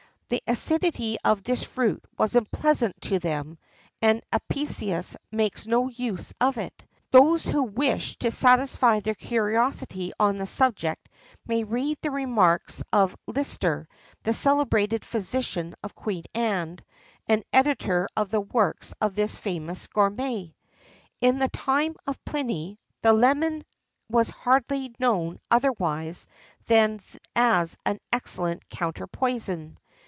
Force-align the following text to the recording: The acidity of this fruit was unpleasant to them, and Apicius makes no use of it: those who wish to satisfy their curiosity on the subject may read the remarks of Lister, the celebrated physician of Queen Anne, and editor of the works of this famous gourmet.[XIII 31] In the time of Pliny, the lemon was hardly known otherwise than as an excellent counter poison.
The 0.33 0.41
acidity 0.47 1.17
of 1.25 1.43
this 1.43 1.61
fruit 1.61 2.05
was 2.17 2.37
unpleasant 2.37 3.01
to 3.01 3.19
them, 3.19 3.57
and 4.01 4.21
Apicius 4.31 5.17
makes 5.29 5.67
no 5.67 5.89
use 5.89 6.33
of 6.39 6.55
it: 6.57 6.85
those 7.11 7.43
who 7.43 7.63
wish 7.63 8.17
to 8.19 8.31
satisfy 8.31 9.01
their 9.01 9.13
curiosity 9.13 10.13
on 10.21 10.37
the 10.37 10.47
subject 10.47 11.09
may 11.45 11.65
read 11.65 11.97
the 12.01 12.11
remarks 12.11 12.81
of 12.93 13.13
Lister, 13.27 13.89
the 14.23 14.31
celebrated 14.31 15.03
physician 15.03 15.75
of 15.83 15.95
Queen 15.95 16.23
Anne, 16.33 16.79
and 17.27 17.43
editor 17.51 18.07
of 18.15 18.29
the 18.29 18.39
works 18.39 18.93
of 19.01 19.15
this 19.15 19.35
famous 19.35 19.85
gourmet.[XIII 19.87 20.55
31] 21.21 21.29
In 21.33 21.39
the 21.39 21.49
time 21.49 21.93
of 22.07 22.23
Pliny, 22.23 22.79
the 23.01 23.11
lemon 23.11 23.65
was 24.09 24.29
hardly 24.29 24.95
known 24.97 25.41
otherwise 25.51 26.25
than 26.67 27.01
as 27.35 27.75
an 27.85 27.99
excellent 28.13 28.69
counter 28.69 29.07
poison. 29.07 29.77